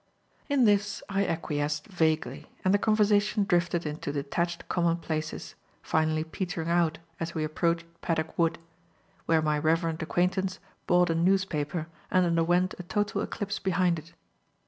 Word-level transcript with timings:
In 0.49 0.65
this 0.65 1.03
I 1.09 1.27
acquiesced 1.27 1.85
vaguely, 1.85 2.49
and 2.65 2.73
the 2.73 2.79
conversation 2.79 3.43
drifted 3.43 3.85
into 3.85 4.11
detached 4.11 4.67
commonplaces, 4.67 5.53
finally 5.83 6.23
petering 6.23 6.69
out 6.69 6.97
as 7.19 7.35
we 7.35 7.43
approached 7.43 7.85
Paddock 8.01 8.35
Wood; 8.35 8.57
where 9.27 9.43
my 9.43 9.59
reverend 9.59 10.01
acquaintance 10.01 10.57
bought 10.87 11.11
a 11.11 11.13
newspaper 11.13 11.85
and 12.09 12.25
underwent 12.25 12.73
a 12.79 12.81
total 12.81 13.21
eclipse 13.21 13.59
behind 13.59 13.99
it. 13.99 14.13